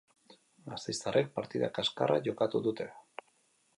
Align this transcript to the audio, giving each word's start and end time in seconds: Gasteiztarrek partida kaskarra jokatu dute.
Gasteiztarrek 0.69 1.29
partida 1.37 1.69
kaskarra 1.77 2.19
jokatu 2.29 2.63
dute. 2.69 2.89